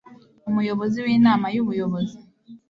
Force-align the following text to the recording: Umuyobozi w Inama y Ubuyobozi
Umuyobozi 0.49 0.97
w 1.05 1.07
Inama 1.17 1.47
y 1.55 1.59
Ubuyobozi 1.63 2.17